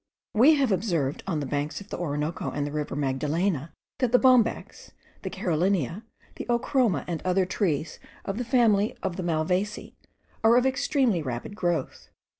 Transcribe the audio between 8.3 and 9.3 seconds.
the family of the